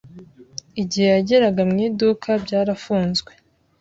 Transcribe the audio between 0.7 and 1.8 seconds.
Igihe yageraga mu